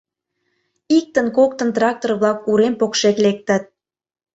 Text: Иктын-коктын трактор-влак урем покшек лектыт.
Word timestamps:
Иктын-коктын 0.97 1.69
трактор-влак 1.75 2.39
урем 2.49 2.73
покшек 2.79 3.17
лектыт. 3.25 3.63